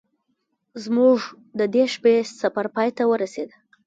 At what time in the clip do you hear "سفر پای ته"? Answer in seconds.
2.41-3.03